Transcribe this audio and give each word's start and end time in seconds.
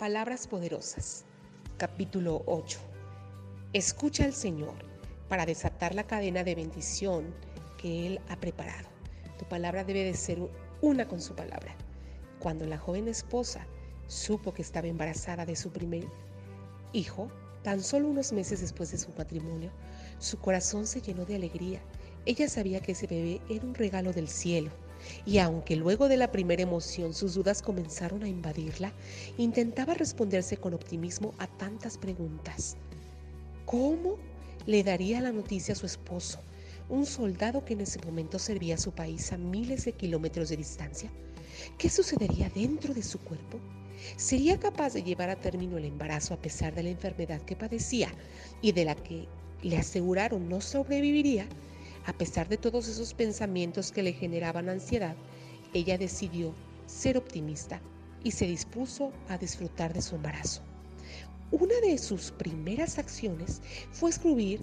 Palabras 0.00 0.46
poderosas. 0.46 1.26
Capítulo 1.76 2.42
8. 2.46 2.78
Escucha 3.74 4.24
al 4.24 4.32
Señor 4.32 4.72
para 5.28 5.44
desatar 5.44 5.94
la 5.94 6.06
cadena 6.06 6.42
de 6.42 6.54
bendición 6.54 7.34
que 7.76 8.06
Él 8.06 8.20
ha 8.30 8.36
preparado. 8.36 8.88
Tu 9.38 9.44
palabra 9.44 9.84
debe 9.84 10.04
de 10.04 10.14
ser 10.14 10.38
una 10.80 11.06
con 11.06 11.20
su 11.20 11.34
palabra. 11.34 11.76
Cuando 12.38 12.64
la 12.64 12.78
joven 12.78 13.08
esposa 13.08 13.66
supo 14.06 14.54
que 14.54 14.62
estaba 14.62 14.86
embarazada 14.86 15.44
de 15.44 15.54
su 15.54 15.70
primer 15.70 16.06
hijo, 16.94 17.30
tan 17.62 17.82
solo 17.82 18.08
unos 18.08 18.32
meses 18.32 18.62
después 18.62 18.92
de 18.92 18.96
su 18.96 19.12
matrimonio, 19.18 19.70
su 20.18 20.38
corazón 20.38 20.86
se 20.86 21.02
llenó 21.02 21.26
de 21.26 21.36
alegría. 21.36 21.82
Ella 22.24 22.48
sabía 22.48 22.80
que 22.80 22.92
ese 22.92 23.06
bebé 23.06 23.42
era 23.50 23.66
un 23.66 23.74
regalo 23.74 24.14
del 24.14 24.28
cielo 24.28 24.70
y 25.26 25.38
aunque 25.38 25.76
luego 25.76 26.08
de 26.08 26.16
la 26.16 26.32
primera 26.32 26.62
emoción 26.62 27.14
sus 27.14 27.34
dudas 27.34 27.62
comenzaron 27.62 28.22
a 28.22 28.28
invadirla, 28.28 28.92
intentaba 29.38 29.94
responderse 29.94 30.56
con 30.56 30.74
optimismo 30.74 31.34
a 31.38 31.46
tantas 31.46 31.98
preguntas. 31.98 32.76
¿Cómo 33.66 34.16
le 34.66 34.82
daría 34.82 35.20
la 35.20 35.32
noticia 35.32 35.74
a 35.74 35.76
su 35.76 35.86
esposo, 35.86 36.40
un 36.88 37.06
soldado 37.06 37.64
que 37.64 37.74
en 37.74 37.82
ese 37.82 38.00
momento 38.04 38.38
servía 38.38 38.74
a 38.74 38.78
su 38.78 38.92
país 38.92 39.32
a 39.32 39.38
miles 39.38 39.84
de 39.84 39.92
kilómetros 39.92 40.48
de 40.48 40.56
distancia? 40.56 41.10
¿Qué 41.78 41.88
sucedería 41.88 42.50
dentro 42.50 42.94
de 42.94 43.02
su 43.02 43.18
cuerpo? 43.20 43.58
¿Sería 44.16 44.58
capaz 44.58 44.94
de 44.94 45.02
llevar 45.02 45.30
a 45.30 45.36
término 45.36 45.76
el 45.78 45.84
embarazo 45.84 46.34
a 46.34 46.40
pesar 46.40 46.74
de 46.74 46.82
la 46.82 46.90
enfermedad 46.90 47.42
que 47.42 47.56
padecía 47.56 48.10
y 48.62 48.72
de 48.72 48.84
la 48.84 48.94
que 48.94 49.28
le 49.62 49.76
aseguraron 49.76 50.48
no 50.48 50.60
sobreviviría? 50.60 51.46
A 52.06 52.12
pesar 52.12 52.48
de 52.48 52.56
todos 52.56 52.88
esos 52.88 53.14
pensamientos 53.14 53.92
que 53.92 54.02
le 54.02 54.12
generaban 54.12 54.68
ansiedad, 54.68 55.16
ella 55.74 55.98
decidió 55.98 56.54
ser 56.86 57.16
optimista 57.16 57.80
y 58.24 58.32
se 58.32 58.46
dispuso 58.46 59.12
a 59.28 59.38
disfrutar 59.38 59.92
de 59.92 60.02
su 60.02 60.16
embarazo. 60.16 60.62
Una 61.50 61.74
de 61.82 61.98
sus 61.98 62.30
primeras 62.30 62.98
acciones 62.98 63.60
fue 63.90 64.10
escribir 64.10 64.62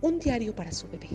un 0.00 0.18
diario 0.18 0.54
para 0.54 0.72
su 0.72 0.86
bebé. 0.88 1.08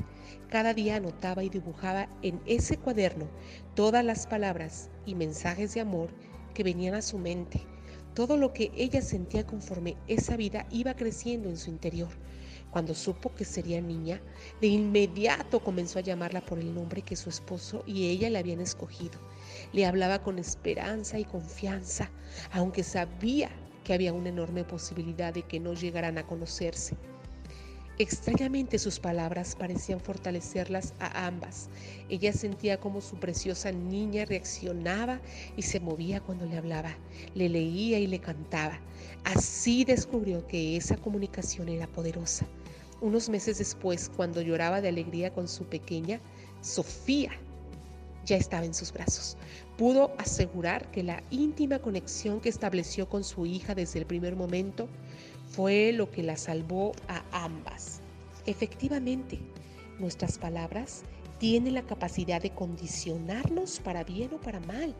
Cada 0.50 0.74
día 0.74 0.96
anotaba 0.96 1.44
y 1.44 1.50
dibujaba 1.50 2.10
en 2.22 2.42
ese 2.46 2.78
cuaderno 2.78 3.30
todas 3.76 4.04
las 4.04 4.26
palabras 4.26 4.90
y 5.06 5.16
mensajes 5.16 5.74
de 5.74 5.82
amor 5.82 6.10
que 6.54 6.64
venían 6.64 6.96
a 6.96 7.02
su 7.02 7.20
mente. 7.20 7.62
Todo 8.16 8.36
lo 8.36 8.52
que 8.54 8.72
ella 8.76 9.02
sentía 9.02 9.46
conforme 9.46 9.96
esa 10.08 10.36
vida 10.36 10.68
iba 10.72 10.96
creciendo 10.96 11.50
en 11.50 11.58
su 11.58 11.70
interior. 11.70 12.10
Cuando 12.72 12.94
supo 12.94 13.34
que 13.34 13.46
sería 13.46 13.82
niña, 13.82 14.22
de 14.62 14.68
inmediato 14.68 15.60
comenzó 15.60 16.00
a 16.00 16.04
llamarla 16.04 16.42
por 16.42 16.60
el 16.60 16.74
nombre 16.74 17.02
que 17.02 17.16
su 17.16 17.30
esposo 17.30 17.84
y 17.88 18.08
ella 18.10 18.30
le 18.30 18.38
habían 18.38 18.60
escogido. 18.60 19.20
Le 19.74 19.86
hablaba 19.86 20.22
con 20.22 20.38
esperanza 20.38 21.18
y 21.18 21.26
confianza, 21.26 22.12
aunque 22.52 22.84
sabía 22.84 23.50
que 23.84 23.94
había 23.94 24.14
una 24.14 24.30
enorme 24.30 24.64
posibilidad 24.64 25.34
de 25.34 25.44
que 25.44 25.60
no 25.60 25.74
llegaran 25.74 26.20
a 26.20 26.28
conocerse. 26.28 26.96
Extrañamente 27.98 28.80
sus 28.80 28.98
palabras 28.98 29.58
parecían 29.58 30.00
fortalecerlas 30.00 30.94
a 31.00 31.28
ambas. 31.28 31.70
Ella 32.08 32.32
sentía 32.32 32.80
como 32.80 33.02
su 33.02 33.18
preciosa 33.18 33.74
niña 33.74 34.24
reaccionaba 34.24 35.20
y 35.58 35.64
se 35.64 35.82
movía 35.82 36.22
cuando 36.22 36.46
le 36.46 36.58
hablaba, 36.58 36.96
le 37.36 37.50
leía 37.50 38.00
y 38.00 38.08
le 38.08 38.20
cantaba. 38.20 38.80
Así 39.26 39.84
descubrió 39.84 40.48
que 40.48 40.78
esa 40.78 40.96
comunicación 40.96 41.68
era 41.68 41.88
poderosa. 41.88 42.48
Unos 43.02 43.30
meses 43.30 43.58
después, 43.58 44.10
cuando 44.16 44.42
lloraba 44.42 44.82
de 44.82 44.90
alegría 44.90 45.34
con 45.34 45.48
su 45.48 45.66
pequeña, 45.66 46.20
Sofía 46.62 47.32
ya 48.26 48.36
estaba 48.36 48.66
en 48.66 48.74
sus 48.74 48.92
brazos. 48.92 49.38
Pudo 49.78 50.12
asegurar 50.18 50.92
que 50.92 51.04
la 51.04 51.24
íntima 51.32 51.80
conexión 51.80 52.42
que 52.42 52.50
estableció 52.50 53.08
con 53.08 53.24
su 53.24 53.46
hija 53.46 53.74
desde 53.74 54.00
el 54.00 54.06
primer 54.06 54.36
momento 54.36 54.90
fue 55.48 55.94
lo 55.94 56.12
que 56.12 56.24
la 56.24 56.38
salvó 56.38 56.92
a 57.08 57.24
ambas. 57.32 58.02
Efectivamente, 58.46 59.40
nuestras 59.98 60.38
palabras 60.38 61.04
tienen 61.40 61.74
la 61.74 61.84
capacidad 61.84 62.42
de 62.42 62.52
condicionarnos 62.52 63.80
para 63.80 64.04
bien 64.04 64.34
o 64.34 64.42
para 64.42 64.60
mal. 64.60 64.94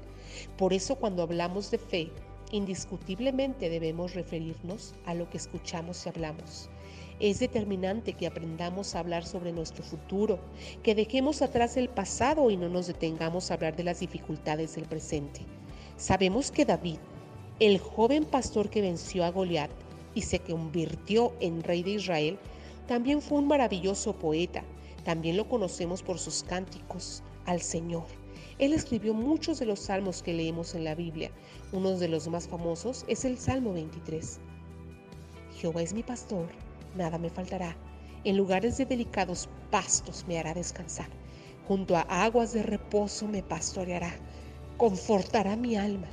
Por 0.58 0.74
eso 0.74 0.96
cuando 0.96 1.24
hablamos 1.24 1.70
de 1.70 1.78
fe, 1.78 2.12
indiscutiblemente 2.52 3.70
debemos 3.70 4.14
referirnos 4.14 4.96
a 5.06 5.14
lo 5.14 5.30
que 5.30 5.38
escuchamos 5.38 6.06
y 6.06 6.10
hablamos. 6.10 6.70
Es 7.20 7.40
determinante 7.40 8.14
que 8.14 8.28
aprendamos 8.28 8.96
a 8.96 9.00
hablar 9.00 9.26
sobre 9.26 9.52
nuestro 9.52 9.84
futuro, 9.84 10.40
que 10.84 10.96
dejemos 10.96 11.42
atrás 11.42 11.76
el 11.78 11.90
pasado 11.90 12.50
y 12.50 12.58
no 12.58 12.70
nos 12.70 12.88
detengamos 12.88 13.52
a 13.52 13.56
hablar 13.56 13.76
de 13.76 13.84
las 13.84 14.00
dificultades 14.00 14.76
del 14.76 14.86
presente. 14.86 15.42
Sabemos 15.98 16.50
que 16.50 16.66
David, 16.66 17.00
el 17.60 17.80
joven 17.80 18.24
pastor 18.24 18.70
que 18.70 18.82
venció 18.82 19.26
a 19.26 19.32
Goliat, 19.32 19.72
y 20.16 20.22
se 20.22 20.40
convirtió 20.40 21.34
en 21.40 21.64
rey 21.64 21.84
de 21.84 21.92
Israel, 21.92 22.40
también 22.88 23.22
fue 23.22 23.40
un 23.40 23.48
maravilloso 23.48 24.14
poeta. 24.14 24.64
También 25.04 25.38
lo 25.38 25.48
conocemos 25.48 26.04
por 26.04 26.20
sus 26.20 26.44
cánticos 26.44 27.24
al 27.46 27.62
Señor. 27.62 28.19
Él 28.60 28.74
escribió 28.74 29.14
muchos 29.14 29.58
de 29.60 29.66
los 29.66 29.80
salmos 29.80 30.22
que 30.22 30.34
leemos 30.34 30.76
en 30.76 30.84
la 30.84 30.94
Biblia. 30.94 31.32
Uno 31.72 31.98
de 31.98 32.10
los 32.10 32.28
más 32.28 32.50
famosos 32.50 33.06
es 33.08 33.24
el 33.24 33.38
Salmo 33.38 33.72
23. 33.72 34.38
Jehová 35.56 35.82
es 35.82 35.94
mi 35.94 36.04
pastor, 36.04 36.50
nada 36.94 37.18
me 37.18 37.30
faltará. 37.30 37.78
En 38.26 38.36
lugares 38.36 38.78
de 38.78 38.86
delicados 38.86 39.48
pastos 39.72 40.26
me 40.28 40.38
hará 40.38 40.54
descansar. 40.54 41.08
Junto 41.70 41.96
a 41.96 42.02
aguas 42.02 42.52
de 42.52 42.64
reposo 42.64 43.30
me 43.30 43.44
pastoreará. 43.44 44.12
Confortará 44.76 45.56
mi 45.56 45.78
alma. 45.78 46.08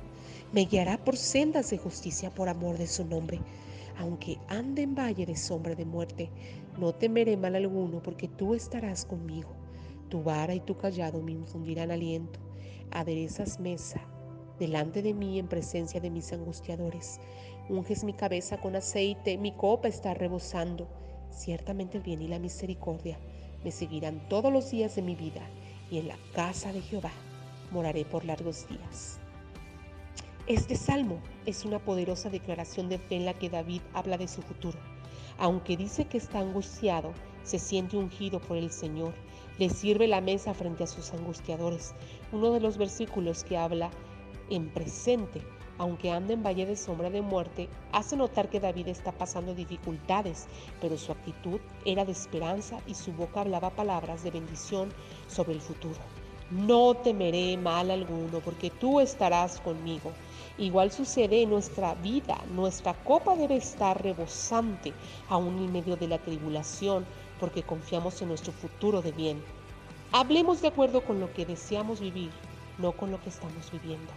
Me 0.53 0.67
guiará 0.67 1.05
por 1.05 1.17
sendas 1.17 1.71
de 1.71 1.79
justicia 1.79 2.31
por 2.31 2.49
amor 2.49 2.79
de 2.79 2.87
su 2.87 3.05
nombre. 3.05 3.41
Aunque 3.99 4.39
ande 4.47 4.83
en 4.83 4.95
valle 4.95 5.27
de 5.27 5.37
sombra 5.37 5.75
de 5.75 5.85
muerte, 5.85 6.31
no 6.79 6.95
temeré 6.95 7.37
mal 7.37 7.57
alguno, 7.57 8.01
porque 8.05 8.29
tú 8.29 8.55
estarás 8.55 9.05
conmigo. 9.05 9.56
Tu 10.09 10.23
vara 10.23 10.55
y 10.55 10.61
tu 10.61 10.77
callado 10.77 11.21
me 11.23 11.33
infundirán 11.33 11.91
aliento. 11.91 12.39
Aderezas 12.91 13.59
mesa 13.61 14.01
delante 14.59 15.03
de 15.03 15.15
mí 15.15 15.39
en 15.39 15.49
presencia 15.49 16.01
de 16.01 16.11
mis 16.11 16.33
angustiadores. 16.33 17.21
Unges 17.69 18.05
mi 18.05 18.13
cabeza 18.13 18.59
con 18.59 18.77
aceite, 18.77 19.37
mi 19.39 19.53
copa 19.53 19.89
está 19.89 20.15
rebosando. 20.15 20.89
Ciertamente 21.31 21.99
el 21.99 22.03
bien 22.03 22.23
y 22.23 22.29
la 22.29 22.39
misericordia 22.39 23.19
me 23.65 23.71
seguirán 23.71 24.29
todos 24.29 24.53
los 24.53 24.71
días 24.71 24.95
de 24.95 25.03
mi 25.03 25.15
vida, 25.15 25.43
y 25.91 25.99
en 25.99 26.09
la 26.09 26.17
casa 26.33 26.73
de 26.73 26.81
Jehová 26.81 27.11
moraré 27.71 28.05
por 28.05 28.25
largos 28.25 28.69
días. 28.69 29.19
Este 30.47 30.77
salmo 30.77 31.19
es 31.45 31.65
una 31.65 31.81
poderosa 31.81 32.31
declaración 32.31 32.89
de 32.89 32.99
fe 32.99 33.17
en 33.17 33.25
la 33.25 33.35
que 33.35 33.51
David 33.51 33.83
habla 33.93 34.17
de 34.17 34.29
su 34.29 34.43
futuro. 34.43 34.79
Aunque 35.39 35.77
dice 35.77 36.05
que 36.05 36.19
está 36.19 36.39
angustiado, 36.39 37.13
se 37.43 37.59
siente 37.59 37.97
ungido 37.97 38.41
por 38.41 38.57
el 38.57 38.71
Señor, 38.71 39.13
le 39.59 39.71
sirve 39.71 40.07
la 40.07 40.21
mesa 40.21 40.55
frente 40.55 40.85
a 40.85 40.87
sus 40.87 41.13
angustiadores. 41.13 41.95
Uno 42.33 42.53
de 42.53 42.61
los 42.61 42.77
versículos 42.77 43.45
que 43.45 43.57
habla 43.57 43.91
en 44.51 44.69
presente, 44.69 45.43
aunque 45.79 46.11
anda 46.11 46.35
en 46.35 46.43
valle 46.43 46.67
de 46.67 46.77
sombra 46.77 47.11
de 47.11 47.23
muerte, 47.23 47.69
hace 47.93 48.17
notar 48.17 48.49
que 48.49 48.61
David 48.61 48.89
está 48.89 49.13
pasando 49.13 49.55
dificultades, 49.55 50.47
pero 50.81 50.97
su 50.97 51.13
actitud 51.13 51.61
era 51.85 52.05
de 52.05 52.13
esperanza 52.13 52.81
y 52.87 52.95
su 52.95 53.13
boca 53.13 53.41
hablaba 53.41 53.71
palabras 53.71 54.23
de 54.23 54.31
bendición 54.31 54.91
sobre 55.29 55.55
el 55.55 55.61
futuro. 55.61 56.01
No 56.51 56.95
temeré 56.95 57.57
mal 57.57 57.91
alguno, 57.91 58.39
porque 58.39 58.71
tú 58.71 59.01
estarás 59.01 59.61
conmigo. 59.61 60.13
Igual 60.59 60.93
sucede 60.93 61.43
en 61.43 61.51
nuestra 61.51 61.95
vida. 61.97 62.39
Nuestra 62.55 62.95
copa 62.95 63.35
debe 63.35 63.57
estar 63.57 64.01
rebosante, 64.01 64.93
aún 65.29 65.59
en 65.59 65.73
medio 65.73 65.97
de 65.97 66.07
la 66.07 66.19
tribulación, 66.19 67.05
porque 67.41 67.63
confiamos 67.63 68.21
en 68.23 68.29
nuestro 68.29 68.53
futuro 68.53 69.03
de 69.03 69.13
bien. 69.13 69.43
Hablemos 70.13 70.63
de 70.63 70.69
acuerdo 70.69 71.03
con 71.03 71.21
lo 71.21 71.33
que 71.33 71.47
deseamos 71.47 72.01
vivir, 72.01 72.31
no 72.79 72.93
con 72.93 73.11
lo 73.11 73.21
que 73.23 73.31
estamos 73.31 73.71
viviendo. 73.71 74.13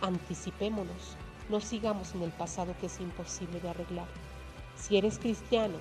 Anticipémonos, 0.00 1.16
no 1.48 1.60
sigamos 1.60 2.14
en 2.14 2.22
el 2.22 2.30
pasado 2.30 2.74
que 2.80 2.86
es 2.86 3.00
imposible 3.00 3.60
de 3.60 3.68
arreglar. 3.68 4.06
Si 4.76 4.96
eres 4.96 5.18
cristiano, 5.18 5.74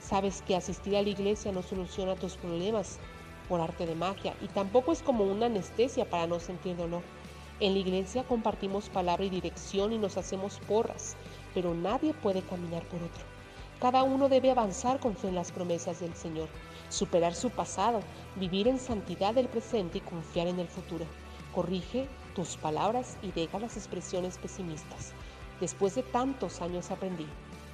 sabes 0.00 0.42
que 0.46 0.56
asistir 0.56 0.96
a 0.96 1.02
la 1.02 1.08
iglesia 1.08 1.52
no 1.52 1.62
soluciona 1.62 2.14
tus 2.14 2.36
problemas, 2.36 2.98
por 3.50 3.60
arte 3.60 3.84
de 3.84 3.96
magia 3.96 4.32
y 4.40 4.46
tampoco 4.46 4.92
es 4.92 5.02
como 5.02 5.24
una 5.24 5.46
anestesia 5.46 6.08
para 6.08 6.28
no 6.28 6.38
sentir 6.38 6.76
dolor. 6.76 7.02
En 7.58 7.74
la 7.74 7.80
iglesia 7.80 8.22
compartimos 8.22 8.88
palabra 8.88 9.24
y 9.24 9.28
dirección 9.28 9.92
y 9.92 9.98
nos 9.98 10.16
hacemos 10.16 10.60
porras, 10.60 11.16
pero 11.52 11.74
nadie 11.74 12.14
puede 12.14 12.42
caminar 12.42 12.84
por 12.84 13.02
otro. 13.02 13.24
Cada 13.80 14.02
uno 14.02 14.28
debe 14.28 14.50
avanzar 14.50 15.00
con 15.00 15.16
fe 15.16 15.28
en 15.28 15.34
las 15.34 15.52
promesas 15.52 16.00
del 16.00 16.14
Señor, 16.14 16.50
superar 16.90 17.34
su 17.34 17.48
pasado, 17.48 18.00
vivir 18.36 18.68
en 18.68 18.78
santidad 18.78 19.32
del 19.32 19.48
presente 19.48 19.98
y 19.98 20.00
confiar 20.02 20.48
en 20.48 20.58
el 20.58 20.68
futuro. 20.68 21.06
Corrige 21.54 22.06
tus 22.34 22.58
palabras 22.58 23.16
y 23.22 23.32
deja 23.32 23.58
las 23.58 23.78
expresiones 23.78 24.36
pesimistas. 24.36 25.14
Después 25.62 25.94
de 25.94 26.02
tantos 26.02 26.60
años 26.60 26.90
aprendí 26.90 27.26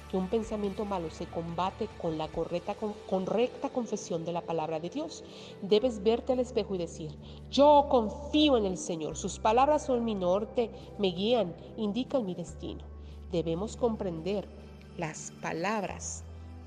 que 0.09 0.15
un 0.15 0.29
pensamiento 0.29 0.85
malo 0.85 1.09
se 1.09 1.25
combate 1.25 1.89
con 2.01 2.17
la 2.17 2.29
correcta, 2.29 2.73
correcta 3.09 3.67
confesión 3.67 4.23
de 4.23 4.31
la 4.31 4.41
palabra 4.41 4.79
de 4.79 4.89
Dios. 4.89 5.25
Debes 5.61 6.01
verte 6.03 6.31
al 6.31 6.39
espejo 6.39 6.75
y 6.75 6.77
decir, 6.77 7.17
yo 7.51 7.87
confío 7.89 8.55
en 8.55 8.65
el 8.65 8.77
Señor, 8.77 9.17
sus 9.17 9.39
palabras 9.39 9.85
son 9.85 10.05
mi 10.05 10.15
norte, 10.15 10.71
me 10.97 11.09
guían, 11.09 11.53
indican 11.75 12.25
mi 12.25 12.33
destino. 12.33 12.85
debemos 13.29 13.75
comprender 13.75 14.47
las 14.97 15.31
palabras 15.41 16.23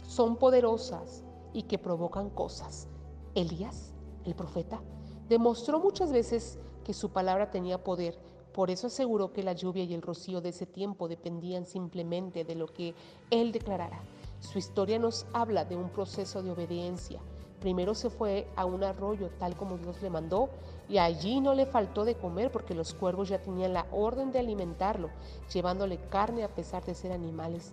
son 0.06 0.36
poderosas 0.36 1.24
y 1.52 1.64
que 1.64 1.78
provocan 1.78 2.30
cosas. 2.30 2.86
Elías, 3.34 3.92
el 4.24 4.34
profeta, 4.34 4.80
demostró 5.28 5.80
muchas 5.80 6.12
veces 6.12 6.58
que 6.84 6.94
su 6.94 7.10
palabra 7.10 7.50
tenía 7.50 7.82
poder. 7.82 8.18
Por 8.52 8.70
eso 8.70 8.86
aseguró 8.86 9.32
que 9.32 9.42
la 9.42 9.52
lluvia 9.52 9.84
y 9.84 9.94
el 9.94 10.02
rocío 10.02 10.40
de 10.40 10.50
ese 10.50 10.66
tiempo 10.66 11.08
dependían 11.08 11.66
simplemente 11.66 12.44
de 12.44 12.54
lo 12.54 12.66
que 12.66 12.94
él 13.30 13.52
declarara. 13.52 14.00
Su 14.40 14.58
historia 14.58 14.98
nos 14.98 15.26
habla 15.32 15.64
de 15.64 15.76
un 15.76 15.90
proceso 15.90 16.42
de 16.42 16.50
obediencia. 16.50 17.20
Primero 17.60 17.94
se 17.94 18.10
fue 18.10 18.48
a 18.56 18.64
un 18.64 18.82
arroyo 18.82 19.28
tal 19.38 19.54
como 19.56 19.76
Dios 19.76 20.00
le 20.02 20.08
mandó 20.08 20.48
y 20.88 20.98
allí 20.98 21.40
no 21.40 21.54
le 21.54 21.66
faltó 21.66 22.04
de 22.04 22.14
comer 22.14 22.50
porque 22.50 22.74
los 22.74 22.94
cuervos 22.94 23.28
ya 23.28 23.42
tenían 23.42 23.74
la 23.74 23.86
orden 23.92 24.32
de 24.32 24.38
alimentarlo, 24.38 25.10
llevándole 25.52 25.98
carne 26.08 26.42
a 26.42 26.54
pesar 26.54 26.84
de 26.84 26.94
ser 26.94 27.12
animales 27.12 27.72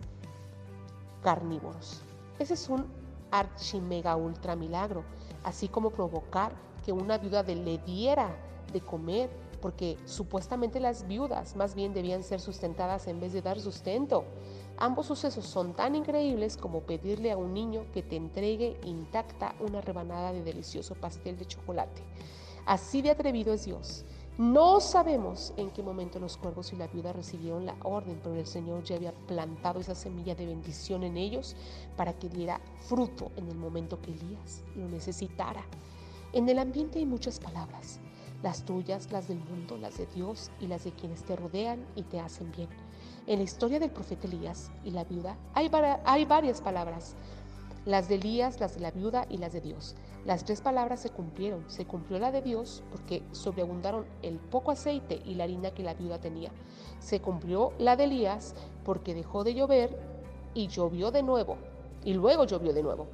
carnívoros. 1.28 2.00
Ese 2.40 2.54
es 2.54 2.70
un 2.70 2.86
archimega 3.32 4.16
ultra 4.16 4.56
milagro, 4.56 5.04
así 5.44 5.68
como 5.68 5.90
provocar 5.90 6.54
que 6.86 6.94
una 6.94 7.18
viuda 7.18 7.44
le 7.44 7.80
diera 7.80 8.34
de 8.72 8.80
comer 8.80 9.30
porque 9.62 9.98
supuestamente 10.06 10.80
las 10.80 11.06
viudas 11.06 11.58
más 11.58 11.76
bien 11.76 11.94
debían 11.94 12.24
ser 12.24 12.40
sustentadas 12.40 13.08
en 13.08 13.20
vez 13.20 13.34
de 13.34 13.42
dar 13.42 13.60
sustento. 13.60 14.24
Ambos 14.78 15.08
sucesos 15.08 15.46
son 15.46 15.74
tan 15.74 15.96
increíbles 15.96 16.56
como 16.56 16.84
pedirle 16.84 17.34
a 17.34 17.38
un 17.38 17.54
niño 17.54 17.84
que 17.94 18.04
te 18.04 18.16
entregue 18.16 18.80
intacta 18.86 19.54
una 19.60 19.82
rebanada 19.82 20.32
de 20.32 20.44
delicioso 20.44 20.96
pastel 20.96 21.38
de 21.38 21.46
chocolate. 21.46 22.04
Así 22.66 23.02
de 23.02 23.12
atrevido 23.12 23.54
es 23.54 23.66
Dios. 23.66 24.06
No 24.38 24.80
sabemos 24.82 25.52
en 25.58 25.72
qué 25.72 25.82
momento 25.82 26.20
los 26.20 26.38
cuervos 26.38 26.72
y 26.72 26.76
la 26.76 26.86
viuda 26.86 27.12
recibieron 27.12 27.66
la 27.66 27.76
orden, 27.82 28.20
pero 28.22 28.36
el 28.36 28.46
Señor 28.46 28.84
ya 28.84 28.96
había 28.96 29.12
plantado 29.12 29.80
esa 29.80 29.96
semilla 29.96 30.36
de 30.36 30.46
bendición 30.46 31.02
en 31.04 31.18
ellos 31.18 31.56
para 31.96 32.14
que 32.14 32.30
diera 32.30 32.62
fruto 32.82 33.32
en 33.36 33.48
el 33.48 33.58
momento 33.58 34.00
que 34.00 34.12
Elías 34.12 34.62
lo 34.76 34.88
necesitara. 34.90 35.66
En 36.34 36.48
el 36.50 36.60
ambiente 36.60 37.00
hay 37.00 37.08
muchas 37.08 37.40
palabras, 37.40 38.00
las 38.44 38.64
tuyas, 38.64 39.12
las 39.12 39.28
del 39.28 39.40
mundo, 39.40 39.76
las 39.76 39.98
de 39.98 40.06
Dios 40.06 40.52
y 40.60 40.68
las 40.68 40.84
de 40.84 40.92
quienes 40.92 41.24
te 41.24 41.36
rodean 41.36 41.84
y 41.96 42.04
te 42.04 42.20
hacen 42.20 42.52
bien. 42.52 42.70
En 43.26 43.40
la 43.40 43.44
historia 43.44 43.80
del 43.80 43.90
profeta 43.90 44.28
Elías 44.28 44.70
y 44.86 44.92
la 44.92 45.04
viuda 45.04 45.36
hay, 45.56 45.72
hay 46.06 46.26
varias 46.26 46.62
palabras, 46.62 47.16
las 47.86 48.08
de 48.08 48.16
Elías, 48.16 48.60
las 48.60 48.76
de 48.76 48.82
la 48.82 48.92
viuda 48.92 49.26
y 49.32 49.38
las 49.38 49.54
de 49.54 49.62
Dios. 49.62 49.96
Las 50.28 50.44
tres 50.44 50.60
palabras 50.60 51.00
se 51.00 51.10
cumplieron. 51.10 51.64
Se 51.70 51.86
cumplió 51.86 52.20
la 52.20 52.34
de 52.34 52.42
Dios 52.42 52.84
porque 52.92 53.24
sobreabundaron 53.32 54.06
el 54.24 54.40
poco 54.40 54.72
aceite 54.72 55.22
y 55.24 55.36
la 55.36 55.46
harina 55.46 55.72
que 55.72 55.84
la 55.84 55.94
viuda 55.94 56.20
tenía. 56.20 56.52
Se 57.00 57.22
cumplió 57.22 57.72
la 57.80 57.96
de 57.96 58.04
Elías 58.04 58.54
porque 58.84 59.14
dejó 59.14 59.46
de 59.46 59.54
llover 59.54 59.98
y 60.54 60.68
llovió 60.68 61.12
de 61.12 61.24
nuevo. 61.24 61.56
Y 62.04 62.14
luego 62.14 62.44
llovió 62.44 62.74
de 62.74 62.84
nuevo. 62.84 63.08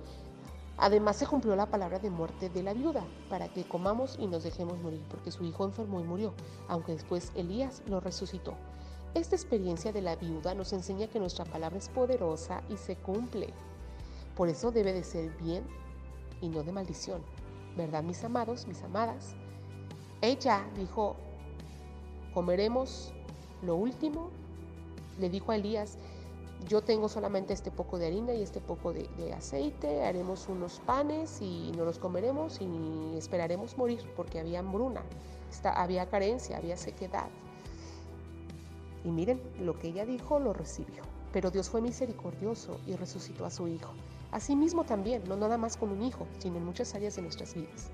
Además 0.77 1.17
se 1.17 1.27
cumplió 1.27 1.55
la 1.55 1.67
palabra 1.67 1.99
de 1.99 2.09
muerte 2.09 2.49
de 2.49 2.63
la 2.63 2.73
viuda, 2.73 3.05
para 3.29 3.47
que 3.47 3.63
comamos 3.63 4.17
y 4.19 4.25
nos 4.25 4.43
dejemos 4.43 4.79
morir, 4.79 5.05
porque 5.07 5.29
su 5.29 5.45
hijo 5.45 5.65
enfermó 5.65 5.99
y 5.99 6.03
murió, 6.03 6.33
aunque 6.67 6.93
después 6.93 7.31
Elías 7.35 7.83
lo 7.85 7.99
resucitó. 7.99 8.55
Esta 9.13 9.35
experiencia 9.35 9.93
de 9.93 10.01
la 10.01 10.15
viuda 10.15 10.55
nos 10.55 10.73
enseña 10.73 11.05
que 11.05 11.19
nuestra 11.19 11.45
palabra 11.45 11.77
es 11.77 11.89
poderosa 11.89 12.63
y 12.69 12.77
se 12.77 12.95
cumple. 12.95 13.53
Por 14.35 14.49
eso 14.49 14.71
debe 14.71 14.93
de 14.93 15.03
ser 15.03 15.29
bien 15.37 15.63
y 16.43 16.49
no 16.49 16.61
de 16.61 16.73
maldición. 16.73 17.23
¿Verdad, 17.77 18.03
mis 18.03 18.23
amados, 18.23 18.67
mis 18.67 18.83
amadas? 18.83 19.35
Ella 20.21 20.67
dijo, 20.77 21.15
comeremos 22.33 23.13
lo 23.63 23.75
último. 23.75 24.29
Le 25.19 25.29
dijo 25.29 25.51
a 25.51 25.55
Elías, 25.55 25.97
yo 26.67 26.81
tengo 26.81 27.07
solamente 27.07 27.53
este 27.53 27.71
poco 27.71 27.97
de 27.97 28.07
harina 28.07 28.33
y 28.33 28.41
este 28.41 28.59
poco 28.59 28.93
de, 28.93 29.33
aceite, 29.33 30.03
haremos 30.03 30.47
unos 30.49 30.79
panes 30.85 31.41
y 31.41 31.71
no 31.75 31.85
los 31.85 31.97
comeremos 31.97 32.59
y 32.61 33.17
esperaremos 33.17 33.77
morir 33.77 34.01
porque 34.15 34.39
había 34.39 34.59
hambruna, 34.59 35.01
había 35.75 36.09
carencia, 36.09 36.57
había 36.57 36.77
sequedad. 36.77 37.29
Y 39.05 39.09
miren, 39.09 39.41
lo 39.59 39.77
que 39.79 39.89
ella 39.89 40.05
dijo 40.05 40.39
lo 40.39 40.53
recibió. 40.53 41.03
Pero 41.31 41.51
Dios 41.51 41.69
fue 41.69 41.81
misericordioso 41.81 42.79
y 42.85 42.95
resucitó 42.95 43.45
a 43.45 43.49
su 43.49 43.67
hijo. 43.67 43.91
Asimismo 44.33 44.83
también, 44.83 45.23
no 45.27 45.37
nada 45.37 45.57
más 45.57 45.77
con 45.77 45.91
un 45.91 46.01
hijo, 46.01 46.25
sino 46.39 46.57
en 46.57 46.65
muchas 46.65 46.95
áreas 46.95 47.15
de 47.15 47.21
nuestras 47.21 47.53
vidas. 47.53 47.91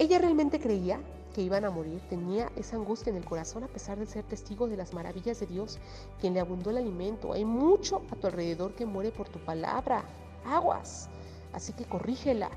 Ella 0.00 0.18
realmente 0.18 0.58
creía 0.58 1.00
que 1.32 1.42
iban 1.42 1.64
a 1.64 1.70
morir, 1.70 2.00
tenía 2.08 2.50
esa 2.56 2.74
angustia 2.74 3.10
en 3.10 3.16
el 3.16 3.24
corazón 3.24 3.62
a 3.62 3.68
pesar 3.68 3.96
de 3.96 4.06
ser 4.06 4.24
testigo 4.24 4.66
de 4.66 4.76
las 4.76 4.92
maravillas 4.92 5.38
de 5.38 5.46
Dios, 5.46 5.78
quien 6.20 6.34
le 6.34 6.40
abundó 6.40 6.70
el 6.70 6.78
alimento. 6.78 7.32
Hay 7.32 7.44
mucho 7.44 8.02
a 8.10 8.16
tu 8.16 8.26
alrededor 8.26 8.74
que 8.74 8.84
muere 8.84 9.12
por 9.12 9.28
tu 9.28 9.38
palabra. 9.44 10.04
Aguas. 10.44 11.08
Así 11.52 11.72
que 11.72 11.84
corrígela. 11.84 12.50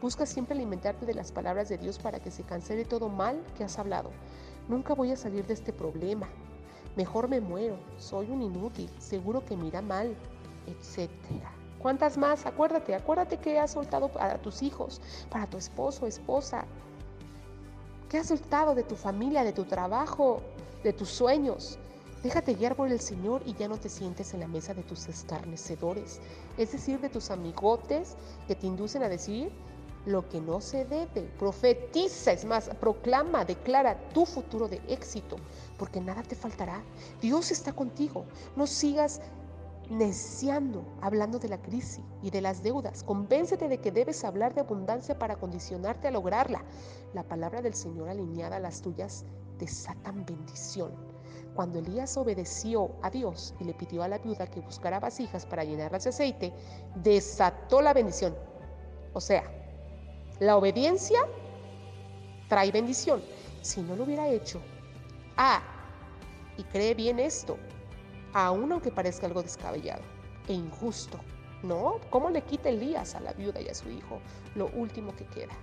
Busca 0.00 0.24
siempre 0.24 0.54
alimentarte 0.54 1.04
de 1.04 1.14
las 1.14 1.32
palabras 1.32 1.68
de 1.68 1.76
Dios 1.76 1.98
para 1.98 2.18
que 2.18 2.30
se 2.30 2.44
cancele 2.44 2.86
todo 2.86 3.10
mal 3.10 3.44
que 3.58 3.64
has 3.64 3.78
hablado. 3.78 4.10
Nunca 4.68 4.94
voy 4.94 5.10
a 5.10 5.16
salir 5.16 5.46
de 5.46 5.52
este 5.52 5.74
problema. 5.74 6.28
Mejor 6.96 7.28
me 7.28 7.42
muero, 7.42 7.76
soy 7.98 8.30
un 8.30 8.40
inútil, 8.40 8.88
seguro 8.98 9.44
que 9.44 9.56
mira 9.56 9.82
mal, 9.82 10.16
etc. 10.66 11.10
¿Cuántas 11.80 12.18
más? 12.18 12.44
Acuérdate, 12.46 12.94
acuérdate 12.94 13.38
que 13.38 13.58
has 13.58 13.72
soltado 13.72 14.10
a 14.18 14.36
tus 14.38 14.62
hijos, 14.62 15.00
para 15.30 15.46
tu 15.46 15.56
esposo, 15.56 16.06
esposa. 16.06 16.64
¿Qué 18.08 18.18
has 18.18 18.28
soltado 18.28 18.74
de 18.74 18.82
tu 18.82 18.96
familia, 18.96 19.44
de 19.44 19.52
tu 19.52 19.64
trabajo, 19.64 20.42
de 20.82 20.92
tus 20.92 21.08
sueños? 21.08 21.78
Déjate 22.22 22.54
guiar 22.54 22.74
por 22.74 22.90
el 22.90 22.98
Señor 22.98 23.42
y 23.46 23.54
ya 23.54 23.68
no 23.68 23.76
te 23.76 23.88
sientes 23.88 24.34
en 24.34 24.40
la 24.40 24.48
mesa 24.48 24.74
de 24.74 24.82
tus 24.82 25.08
escarnecedores, 25.08 26.20
es 26.56 26.72
decir, 26.72 27.00
de 27.00 27.08
tus 27.08 27.30
amigotes 27.30 28.16
que 28.48 28.56
te 28.56 28.66
inducen 28.66 29.04
a 29.04 29.08
decir 29.08 29.52
lo 30.04 30.28
que 30.28 30.40
no 30.40 30.60
se 30.60 30.84
debe. 30.84 31.30
Profetiza, 31.38 32.32
es 32.32 32.44
más, 32.44 32.70
proclama, 32.80 33.44
declara 33.44 33.96
tu 34.12 34.26
futuro 34.26 34.66
de 34.66 34.80
éxito, 34.88 35.36
porque 35.76 36.00
nada 36.00 36.24
te 36.24 36.34
faltará. 36.34 36.82
Dios 37.20 37.52
está 37.52 37.72
contigo. 37.72 38.24
No 38.56 38.66
sigas 38.66 39.20
neciando, 39.90 40.84
hablando 41.00 41.38
de 41.38 41.48
la 41.48 41.60
crisis 41.60 42.04
y 42.22 42.30
de 42.30 42.40
las 42.40 42.62
deudas. 42.62 43.02
Convéncete 43.02 43.68
de 43.68 43.78
que 43.78 43.90
debes 43.90 44.24
hablar 44.24 44.54
de 44.54 44.60
abundancia 44.60 45.18
para 45.18 45.36
condicionarte 45.36 46.08
a 46.08 46.10
lograrla. 46.10 46.62
La 47.14 47.22
palabra 47.22 47.62
del 47.62 47.74
Señor 47.74 48.08
alineada 48.08 48.56
a 48.56 48.60
las 48.60 48.82
tuyas 48.82 49.24
desatan 49.58 50.24
bendición. 50.26 50.92
Cuando 51.54 51.78
Elías 51.78 52.16
obedeció 52.16 52.92
a 53.02 53.10
Dios 53.10 53.54
y 53.58 53.64
le 53.64 53.74
pidió 53.74 54.02
a 54.02 54.08
la 54.08 54.18
viuda 54.18 54.46
que 54.46 54.60
buscara 54.60 55.00
vasijas 55.00 55.44
para 55.44 55.64
llenarlas 55.64 56.04
de 56.04 56.10
aceite, 56.10 56.52
desató 56.96 57.82
la 57.82 57.94
bendición. 57.94 58.36
O 59.12 59.20
sea, 59.20 59.42
la 60.38 60.56
obediencia 60.56 61.18
trae 62.48 62.70
bendición. 62.70 63.22
Si 63.62 63.80
no 63.82 63.96
lo 63.96 64.04
hubiera 64.04 64.28
hecho, 64.28 64.60
ah, 65.36 65.60
y 66.56 66.62
cree 66.64 66.94
bien 66.94 67.18
esto, 67.18 67.56
aun 68.32 68.72
aunque 68.72 68.90
parezca 68.90 69.26
algo 69.26 69.42
descabellado 69.42 70.02
e 70.46 70.52
injusto, 70.52 71.18
¿no? 71.62 72.00
¿Cómo 72.10 72.30
le 72.30 72.42
quita 72.42 72.68
Elías 72.68 73.14
a 73.14 73.20
la 73.20 73.32
viuda 73.32 73.60
y 73.60 73.68
a 73.68 73.74
su 73.74 73.90
hijo 73.90 74.20
lo 74.54 74.68
último 74.68 75.14
que 75.16 75.26
queda? 75.26 75.54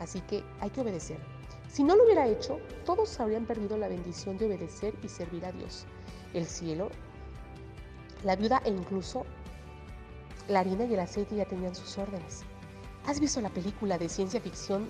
Así 0.00 0.20
que 0.22 0.42
hay 0.60 0.70
que 0.70 0.80
obedecer. 0.80 1.18
Si 1.70 1.82
no 1.82 1.96
lo 1.96 2.04
hubiera 2.04 2.28
hecho, 2.28 2.60
todos 2.84 3.18
habrían 3.20 3.46
perdido 3.46 3.76
la 3.76 3.88
bendición 3.88 4.38
de 4.38 4.46
obedecer 4.46 4.94
y 5.02 5.08
servir 5.08 5.44
a 5.44 5.52
Dios. 5.52 5.86
El 6.32 6.46
cielo, 6.46 6.90
la 8.22 8.36
viuda 8.36 8.62
e 8.64 8.70
incluso 8.70 9.24
la 10.48 10.60
harina 10.60 10.84
y 10.84 10.94
el 10.94 11.00
aceite 11.00 11.36
ya 11.36 11.46
tenían 11.46 11.74
sus 11.74 11.98
órdenes. 11.98 12.42
¿Has 13.06 13.20
visto 13.20 13.40
la 13.40 13.50
película 13.50 13.98
de 13.98 14.08
ciencia 14.08 14.40
ficción 14.40 14.88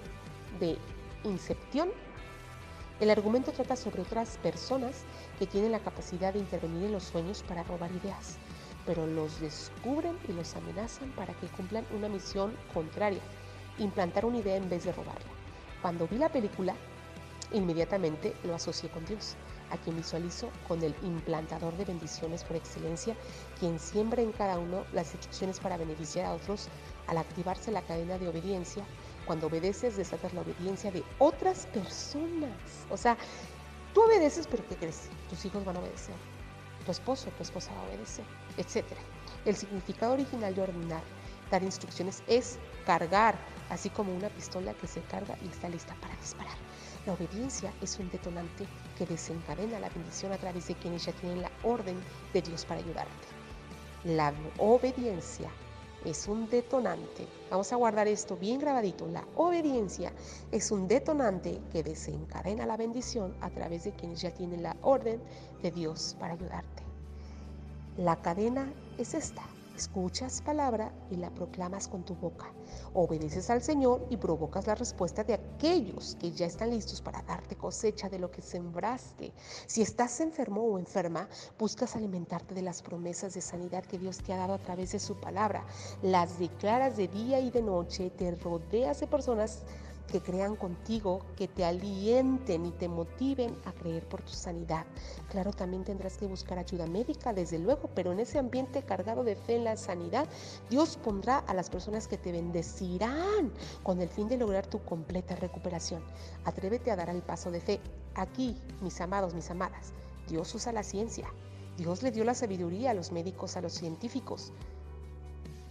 de 0.60 0.76
Inception? 1.24 1.90
El 3.00 3.10
argumento 3.10 3.50
trata 3.50 3.74
sobre 3.74 4.02
otras 4.02 4.38
personas 4.38 5.02
que 5.38 5.48
tienen 5.48 5.72
la 5.72 5.80
capacidad 5.80 6.32
de 6.32 6.38
intervenir 6.38 6.84
en 6.84 6.92
los 6.92 7.02
sueños 7.02 7.42
para 7.42 7.64
robar 7.64 7.90
ideas, 7.90 8.36
pero 8.86 9.04
los 9.04 9.40
descubren 9.40 10.16
y 10.28 10.32
los 10.32 10.54
amenazan 10.54 11.10
para 11.12 11.34
que 11.34 11.48
cumplan 11.48 11.84
una 11.92 12.08
misión 12.08 12.56
contraria, 12.72 13.20
implantar 13.78 14.24
una 14.24 14.38
idea 14.38 14.56
en 14.56 14.68
vez 14.68 14.84
de 14.84 14.92
robarla. 14.92 15.30
Cuando 15.82 16.06
vi 16.06 16.18
la 16.18 16.28
película, 16.28 16.76
inmediatamente 17.52 18.36
lo 18.44 18.54
asocié 18.54 18.88
con 18.90 19.04
Dios, 19.06 19.34
a 19.70 19.76
quien 19.76 19.96
visualizo 19.96 20.50
con 20.68 20.80
el 20.84 20.94
implantador 21.02 21.76
de 21.76 21.86
bendiciones 21.86 22.44
por 22.44 22.56
excelencia, 22.56 23.16
quien 23.58 23.80
siembra 23.80 24.22
en 24.22 24.30
cada 24.30 24.58
uno 24.58 24.84
las 24.92 25.12
instrucciones 25.14 25.58
para 25.58 25.76
beneficiar 25.76 26.26
a 26.26 26.34
otros 26.34 26.68
al 27.08 27.18
activarse 27.18 27.72
la 27.72 27.82
cadena 27.82 28.18
de 28.18 28.28
obediencia, 28.28 28.84
cuando 29.26 29.46
obedeces 29.46 29.96
desatas 29.96 30.34
la 30.34 30.42
obediencia 30.42 30.90
de 30.90 31.02
otras 31.18 31.66
personas. 31.66 32.50
O 32.90 32.96
sea, 32.96 33.16
tú 33.92 34.02
obedeces, 34.02 34.46
pero 34.46 34.66
¿qué 34.68 34.76
crees? 34.76 35.08
Tus 35.30 35.44
hijos 35.44 35.64
van 35.64 35.76
a 35.76 35.80
obedecer. 35.80 36.14
Tu 36.84 36.90
esposo, 36.90 37.30
tu 37.36 37.42
esposa 37.42 37.72
va 37.74 37.80
a 37.80 37.84
obedecer, 37.84 38.24
etc. 38.58 38.84
El 39.44 39.56
significado 39.56 40.12
original 40.12 40.54
de 40.54 40.62
ordenar, 40.62 41.02
dar 41.50 41.62
instrucciones 41.62 42.22
es 42.26 42.58
cargar, 42.84 43.36
así 43.70 43.88
como 43.90 44.14
una 44.14 44.28
pistola 44.28 44.74
que 44.74 44.86
se 44.86 45.00
carga 45.02 45.36
y 45.42 45.48
está 45.48 45.68
lista 45.68 45.94
para 46.00 46.14
disparar. 46.16 46.56
La 47.06 47.12
obediencia 47.12 47.72
es 47.82 47.98
un 47.98 48.10
detonante 48.10 48.66
que 48.96 49.06
desencadena 49.06 49.78
la 49.78 49.90
bendición 49.90 50.32
a 50.32 50.38
través 50.38 50.68
de 50.68 50.74
quienes 50.74 51.04
ya 51.04 51.12
tienen 51.12 51.42
la 51.42 51.50
orden 51.62 52.02
de 52.32 52.42
Dios 52.42 52.64
para 52.64 52.80
ayudarte. 52.80 53.28
La 54.04 54.32
obediencia 54.58 55.50
es 56.04 56.28
un 56.28 56.48
detonante. 56.48 57.26
Vamos 57.50 57.72
a 57.72 57.76
guardar 57.76 58.08
esto 58.08 58.36
bien 58.36 58.60
grabadito. 58.60 59.06
La 59.06 59.24
obediencia 59.36 60.12
es 60.52 60.70
un 60.70 60.86
detonante 60.86 61.60
que 61.72 61.82
desencadena 61.82 62.66
la 62.66 62.76
bendición 62.76 63.34
a 63.40 63.50
través 63.50 63.84
de 63.84 63.92
quienes 63.92 64.20
ya 64.20 64.30
tienen 64.30 64.62
la 64.62 64.76
orden 64.82 65.20
de 65.62 65.70
Dios 65.70 66.16
para 66.18 66.34
ayudarte. 66.34 66.82
La 67.96 68.20
cadena 68.20 68.72
es 68.98 69.14
esta. 69.14 69.53
Escuchas 69.76 70.40
palabra 70.40 70.92
y 71.10 71.16
la 71.16 71.30
proclamas 71.30 71.88
con 71.88 72.04
tu 72.04 72.14
boca. 72.14 72.52
Obedeces 72.92 73.50
al 73.50 73.60
Señor 73.60 74.06
y 74.08 74.16
provocas 74.16 74.68
la 74.68 74.76
respuesta 74.76 75.24
de 75.24 75.34
aquellos 75.34 76.16
que 76.20 76.30
ya 76.30 76.46
están 76.46 76.70
listos 76.70 77.00
para 77.00 77.22
darte 77.22 77.56
cosecha 77.56 78.08
de 78.08 78.20
lo 78.20 78.30
que 78.30 78.40
sembraste. 78.40 79.32
Si 79.66 79.82
estás 79.82 80.20
enfermo 80.20 80.62
o 80.62 80.78
enferma, 80.78 81.28
buscas 81.58 81.96
alimentarte 81.96 82.54
de 82.54 82.62
las 82.62 82.82
promesas 82.82 83.34
de 83.34 83.40
sanidad 83.40 83.84
que 83.84 83.98
Dios 83.98 84.18
te 84.18 84.32
ha 84.32 84.36
dado 84.36 84.54
a 84.54 84.58
través 84.58 84.92
de 84.92 85.00
su 85.00 85.16
palabra. 85.20 85.66
Las 86.02 86.38
declaras 86.38 86.96
de 86.96 87.08
día 87.08 87.40
y 87.40 87.50
de 87.50 87.62
noche, 87.62 88.10
te 88.10 88.32
rodeas 88.36 89.00
de 89.00 89.08
personas 89.08 89.64
que 90.10 90.20
crean 90.20 90.56
contigo, 90.56 91.24
que 91.36 91.48
te 91.48 91.64
alienten 91.64 92.66
y 92.66 92.70
te 92.70 92.88
motiven 92.88 93.56
a 93.64 93.72
creer 93.72 94.06
por 94.08 94.22
tu 94.22 94.32
sanidad. 94.32 94.86
Claro, 95.30 95.52
también 95.52 95.84
tendrás 95.84 96.16
que 96.16 96.26
buscar 96.26 96.58
ayuda 96.58 96.86
médica, 96.86 97.32
desde 97.32 97.58
luego, 97.58 97.90
pero 97.94 98.12
en 98.12 98.20
ese 98.20 98.38
ambiente 98.38 98.82
cargado 98.82 99.24
de 99.24 99.36
fe 99.36 99.56
en 99.56 99.64
la 99.64 99.76
sanidad, 99.76 100.28
Dios 100.70 100.96
pondrá 100.96 101.38
a 101.38 101.54
las 101.54 101.70
personas 101.70 102.06
que 102.06 102.18
te 102.18 102.32
bendecirán 102.32 103.52
con 103.82 104.00
el 104.00 104.08
fin 104.08 104.28
de 104.28 104.36
lograr 104.36 104.66
tu 104.66 104.82
completa 104.84 105.36
recuperación. 105.36 106.02
Atrévete 106.44 106.90
a 106.90 106.96
dar 106.96 107.08
el 107.08 107.22
paso 107.22 107.50
de 107.50 107.60
fe. 107.60 107.80
Aquí, 108.14 108.56
mis 108.80 109.00
amados, 109.00 109.34
mis 109.34 109.50
amadas, 109.50 109.92
Dios 110.28 110.54
usa 110.54 110.72
la 110.72 110.82
ciencia. 110.82 111.28
Dios 111.76 112.02
le 112.02 112.12
dio 112.12 112.24
la 112.24 112.34
sabiduría 112.34 112.92
a 112.92 112.94
los 112.94 113.10
médicos, 113.10 113.56
a 113.56 113.60
los 113.60 113.72
científicos. 113.72 114.52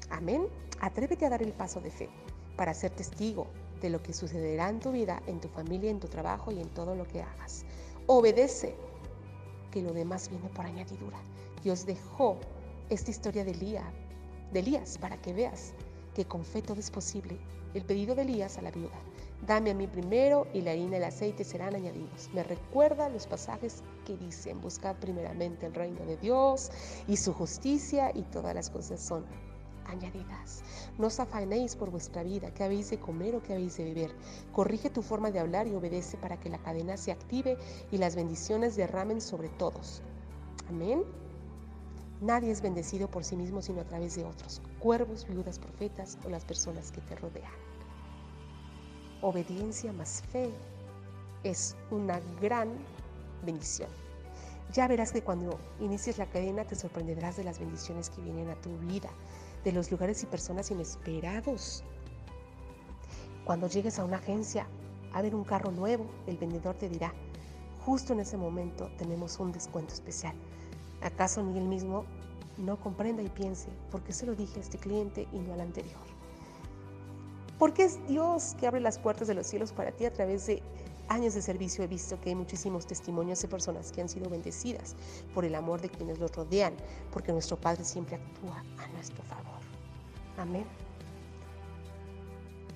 Amén. 0.09 0.47
Atrévete 0.81 1.25
a 1.25 1.29
dar 1.29 1.41
el 1.41 1.53
paso 1.53 1.79
de 1.79 1.91
fe 1.91 2.09
para 2.57 2.73
ser 2.73 2.91
testigo 2.91 3.47
de 3.83 3.89
lo 3.89 4.01
que 4.01 4.13
sucederá 4.13 4.69
en 4.69 4.79
tu 4.79 4.93
vida, 4.93 5.21
en 5.27 5.41
tu 5.41 5.49
familia, 5.49 5.91
en 5.91 5.99
tu 5.99 6.07
trabajo 6.07 6.51
y 6.51 6.59
en 6.59 6.69
todo 6.69 6.95
lo 6.95 7.05
que 7.05 7.21
hagas. 7.21 7.65
Obedece, 8.07 8.75
que 9.71 9.81
lo 9.81 9.91
demás 9.91 10.29
viene 10.29 10.47
por 10.49 10.65
añadidura. 10.65 11.19
Dios 11.63 11.85
dejó 11.85 12.37
esta 12.89 13.11
historia 13.11 13.43
de 13.43 13.51
Elías, 13.51 13.83
de 14.53 14.99
para 15.01 15.21
que 15.21 15.33
veas 15.33 15.73
que 16.15 16.23
con 16.25 16.45
fe 16.45 16.61
todo 16.61 16.79
es 16.79 16.89
posible. 16.89 17.37
El 17.73 17.83
pedido 17.83 18.15
de 18.15 18.21
Elías 18.21 18.57
a 18.57 18.61
la 18.61 18.71
viuda, 18.71 18.99
dame 19.45 19.71
a 19.71 19.73
mí 19.73 19.87
primero 19.87 20.47
y 20.53 20.61
la 20.61 20.71
harina 20.71 20.95
y 20.95 20.99
el 20.99 21.03
aceite 21.03 21.43
serán 21.43 21.75
añadidos. 21.75 22.29
Me 22.33 22.43
recuerda 22.43 23.09
los 23.09 23.27
pasajes 23.27 23.83
que 24.05 24.15
dicen, 24.15 24.61
buscad 24.61 24.95
primeramente 24.95 25.65
el 25.65 25.73
reino 25.73 26.05
de 26.05 26.15
Dios 26.17 26.71
y 27.07 27.17
su 27.17 27.33
justicia 27.33 28.11
y 28.15 28.21
todas 28.21 28.55
las 28.55 28.69
cosas 28.69 29.01
son 29.01 29.25
añadidas. 29.87 30.63
No 30.97 31.07
os 31.07 31.19
afanéis 31.19 31.75
por 31.75 31.89
vuestra 31.89 32.23
vida, 32.23 32.53
que 32.53 32.63
habéis 32.63 32.89
de 32.89 32.99
comer 32.99 33.35
o 33.35 33.41
que 33.41 33.53
habéis 33.53 33.77
de 33.77 33.85
beber. 33.85 34.15
Corrige 34.51 34.89
tu 34.89 35.01
forma 35.01 35.31
de 35.31 35.39
hablar 35.39 35.67
y 35.67 35.75
obedece 35.75 36.17
para 36.17 36.39
que 36.39 36.49
la 36.49 36.57
cadena 36.59 36.97
se 36.97 37.11
active 37.11 37.57
y 37.91 37.97
las 37.97 38.15
bendiciones 38.15 38.75
derramen 38.75 39.21
sobre 39.21 39.49
todos. 39.49 40.01
Amén. 40.69 41.03
Nadie 42.21 42.51
es 42.51 42.61
bendecido 42.61 43.09
por 43.09 43.25
sí 43.25 43.35
mismo 43.35 43.61
sino 43.61 43.81
a 43.81 43.85
través 43.85 44.15
de 44.15 44.23
otros, 44.23 44.61
cuervos, 44.79 45.27
viudas, 45.27 45.59
profetas 45.59 46.17
o 46.25 46.29
las 46.29 46.45
personas 46.45 46.91
que 46.91 47.01
te 47.01 47.15
rodean. 47.15 47.51
Obediencia 49.21 49.91
más 49.91 50.21
fe 50.31 50.49
es 51.43 51.75
una 51.91 52.21
gran 52.41 52.69
bendición. 53.45 53.89
Ya 54.71 54.87
verás 54.87 55.11
que 55.11 55.21
cuando 55.21 55.59
inicies 55.79 56.17
la 56.17 56.25
cadena 56.25 56.65
te 56.65 56.75
sorprenderás 56.75 57.37
de 57.37 57.43
las 57.43 57.59
bendiciones 57.59 58.09
que 58.09 58.21
vienen 58.21 58.49
a 58.49 58.55
tu 58.55 58.75
vida 58.77 59.09
de 59.63 59.71
los 59.71 59.91
lugares 59.91 60.23
y 60.23 60.25
personas 60.25 60.71
inesperados. 60.71 61.83
Cuando 63.45 63.67
llegues 63.67 63.99
a 63.99 64.05
una 64.05 64.17
agencia 64.17 64.67
a 65.13 65.21
ver 65.21 65.35
un 65.35 65.43
carro 65.43 65.71
nuevo, 65.71 66.05
el 66.27 66.37
vendedor 66.37 66.75
te 66.75 66.89
dirá, 66.89 67.13
justo 67.85 68.13
en 68.13 68.21
ese 68.21 68.37
momento 68.37 68.89
tenemos 68.97 69.39
un 69.39 69.51
descuento 69.51 69.93
especial. 69.93 70.35
¿Acaso 71.01 71.43
ni 71.43 71.57
él 71.57 71.67
mismo 71.67 72.05
no 72.57 72.79
comprenda 72.79 73.21
y 73.21 73.29
piense, 73.29 73.69
¿por 73.91 74.01
qué 74.03 74.13
se 74.13 74.25
lo 74.25 74.35
dije 74.35 74.59
a 74.59 74.61
este 74.61 74.77
cliente 74.77 75.27
y 75.33 75.39
no 75.39 75.53
al 75.53 75.61
anterior? 75.61 76.01
Porque 77.59 77.83
es 77.83 78.05
Dios 78.07 78.55
que 78.59 78.67
abre 78.67 78.79
las 78.79 78.99
puertas 78.99 79.27
de 79.27 79.33
los 79.33 79.47
cielos 79.47 79.71
para 79.71 79.91
ti 79.91 80.05
a 80.05 80.13
través 80.13 80.47
de 80.47 80.63
años 81.09 81.33
de 81.33 81.41
servicio 81.41 81.83
he 81.83 81.87
visto 81.87 82.19
que 82.19 82.29
hay 82.29 82.35
muchísimos 82.35 82.85
testimonios 82.85 83.41
de 83.41 83.47
personas 83.47 83.91
que 83.91 84.01
han 84.01 84.09
sido 84.09 84.29
bendecidas 84.29 84.95
por 85.33 85.45
el 85.45 85.55
amor 85.55 85.81
de 85.81 85.89
quienes 85.89 86.19
los 86.19 86.35
rodean, 86.35 86.73
porque 87.11 87.31
nuestro 87.31 87.57
Padre 87.57 87.83
siempre 87.83 88.15
actúa 88.15 88.63
a 88.77 88.87
nuestro 88.93 89.23
favor. 89.23 89.52
Amén. 90.37 90.65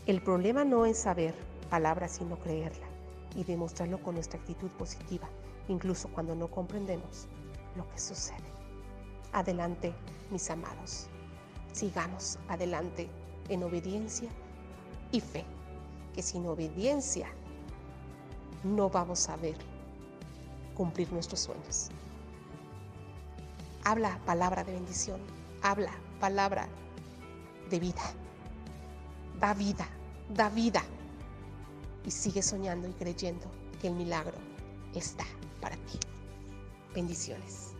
El 0.06 0.22
problema 0.22 0.64
no 0.64 0.86
es 0.86 1.00
saber 1.00 1.34
palabras, 1.70 2.14
sino 2.14 2.38
creerla 2.38 2.88
y 3.36 3.44
demostrarlo 3.44 4.02
con 4.02 4.16
nuestra 4.16 4.40
actitud 4.40 4.70
positiva, 4.72 5.28
incluso 5.68 6.08
cuando 6.10 6.34
no 6.36 6.48
comprendemos 6.48 7.28
lo 7.76 7.90
que 7.90 8.00
sucede. 8.00 8.38
Adelante, 9.34 9.94
mis 10.32 10.50
amados. 10.50 11.08
Sigamos 11.74 12.40
adelante 12.48 13.10
en 13.50 13.64
obediencia 13.64 14.30
y 15.12 15.20
fe, 15.20 15.44
que 16.14 16.22
sin 16.22 16.46
obediencia 16.48 17.28
no 18.64 18.90
vamos 18.90 19.30
a 19.30 19.36
ver 19.36 19.58
cumplir 20.76 21.12
nuestros 21.12 21.42
sueños. 21.42 21.90
Habla 23.84 24.20
palabra 24.26 24.64
de 24.64 24.74
bendición, 24.74 25.20
habla 25.62 25.92
palabra 26.20 26.68
de 27.70 27.80
vida. 27.80 28.02
Da 29.40 29.54
vida, 29.54 29.88
da 30.34 30.50
vida. 30.50 30.84
Y 32.06 32.12
sigue 32.12 32.42
soñando 32.42 32.88
y 32.88 32.94
creyendo 32.94 33.46
que 33.82 33.88
el 33.88 33.96
milagro 33.96 34.38
está 34.96 35.26
para 35.62 35.76
ti. 35.76 36.00
Bendiciones. 36.94 37.76